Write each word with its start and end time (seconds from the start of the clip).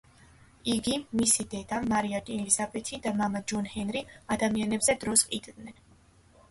იგი, 0.75 0.95
მისი 1.19 1.45
დედა 1.51 1.81
მარია 1.91 2.21
ელიზაბეთი 2.37 2.99
და 3.05 3.15
მამა 3.21 3.43
ჯონ 3.53 3.71
ჰენრი, 3.77 4.05
ადამიანებზე 4.37 4.99
დროს 5.05 5.29
ყიდიდნენ. 5.33 5.81